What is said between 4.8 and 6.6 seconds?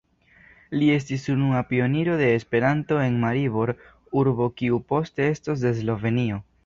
poste estos de Slovenio.